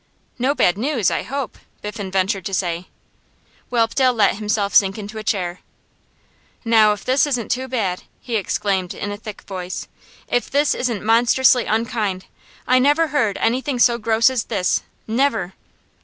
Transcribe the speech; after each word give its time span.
'No 0.39 0.55
bad 0.55 0.79
news, 0.79 1.11
I 1.11 1.21
hope?' 1.21 1.59
Biffen 1.83 2.09
ventured 2.11 2.43
to 2.45 2.55
say. 2.55 2.87
Whelpdale 3.69 4.15
let 4.15 4.37
himself 4.37 4.73
sink 4.73 4.97
into 4.97 5.19
a 5.19 5.23
chair. 5.23 5.59
'Now 6.65 6.91
if 6.93 7.05
this 7.05 7.27
isn't 7.27 7.51
too 7.51 7.67
bad!' 7.67 8.01
he 8.19 8.35
exclaimed 8.35 8.95
in 8.95 9.11
a 9.11 9.15
thick 9.17 9.43
voice. 9.43 9.87
'If 10.27 10.49
this 10.49 10.73
isn't 10.73 11.05
monstrously 11.05 11.65
unkind! 11.67 12.25
I 12.65 12.79
never 12.79 13.09
heard 13.09 13.37
anything 13.37 13.77
so 13.77 13.99
gross 13.99 14.31
as 14.31 14.45
this 14.45 14.81
never! 15.05 15.53